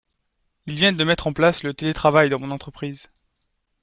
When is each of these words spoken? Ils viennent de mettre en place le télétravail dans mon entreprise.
Ils 0.65 0.77
viennent 0.77 0.97
de 0.97 1.03
mettre 1.03 1.27
en 1.27 1.31
place 1.31 1.61
le 1.61 1.75
télétravail 1.75 2.31
dans 2.31 2.39
mon 2.39 2.49
entreprise. 2.49 3.07